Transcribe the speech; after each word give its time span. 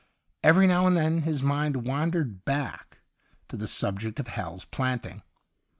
Every 0.41 0.65
now 0.65 0.87
and 0.87 0.97
then 0.97 1.21
his 1.21 1.43
mind 1.43 1.85
wandered 1.85 2.43
back 2.43 3.01
to 3.49 3.55
the 3.55 3.67
subject 3.67 4.19
of 4.19 4.29
Hal's 4.29 4.65
Planting. 4.65 5.21